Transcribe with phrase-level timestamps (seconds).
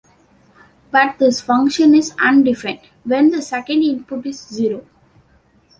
[0.89, 4.83] But this function is undefined when the second input is zero.